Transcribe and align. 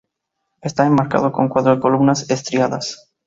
Está 0.61 0.87
enmarcado 0.87 1.31
con 1.31 1.47
cuatro 1.47 1.79
columnas 1.79 2.27
estriadas. 2.31 3.13